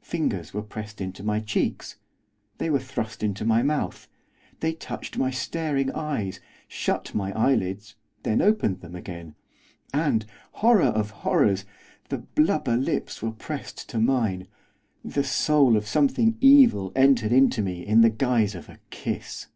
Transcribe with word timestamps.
Fingers 0.00 0.54
were 0.54 0.62
pressed 0.62 0.98
into 0.98 1.22
my 1.22 1.40
cheeks, 1.40 1.96
they 2.56 2.70
were 2.70 2.78
thrust 2.78 3.22
into 3.22 3.44
my 3.44 3.62
mouth, 3.62 4.08
they 4.60 4.72
touched 4.72 5.18
my 5.18 5.30
staring 5.30 5.92
eyes, 5.92 6.40
shut 6.66 7.14
my 7.14 7.32
eyelids, 7.38 7.94
then 8.22 8.40
opened 8.40 8.80
them 8.80 8.94
again, 8.94 9.34
and 9.92 10.24
horror 10.52 10.86
of 10.86 11.10
horrors! 11.10 11.66
the 12.08 12.16
blubber 12.16 12.78
lips 12.78 13.20
were 13.20 13.30
pressed 13.32 13.86
to 13.90 13.98
mine 14.00 14.48
the 15.04 15.22
soul 15.22 15.76
of 15.76 15.86
something 15.86 16.38
evil 16.40 16.90
entered 16.96 17.30
into 17.30 17.60
me 17.60 17.84
in 17.86 18.00
the 18.00 18.08
guise 18.08 18.54
of 18.54 18.70
a 18.70 18.78
kiss. 18.88 19.48